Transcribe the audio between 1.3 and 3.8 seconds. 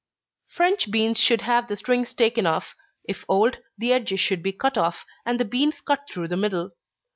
have the strings taken off if old,